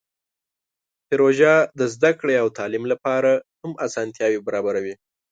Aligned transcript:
پروژه 1.07 1.53
د 1.79 1.81
زده 1.93 2.11
کړې 2.19 2.35
او 2.41 2.47
تعلیم 2.57 2.83
لپاره 2.91 3.31
هم 3.61 3.71
اسانتیاوې 3.85 4.39
برابروي. 4.47 4.95